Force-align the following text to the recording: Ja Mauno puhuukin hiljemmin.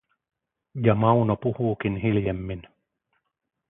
Ja 0.85 0.95
Mauno 0.95 1.35
puhuukin 1.35 1.95
hiljemmin. 1.97 2.67